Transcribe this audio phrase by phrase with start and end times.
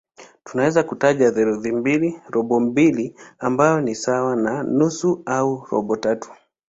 [0.43, 6.31] Tunaweza kutaja theluthi mbili, robo mbili ambayo ni sawa na nusu au robo tatu.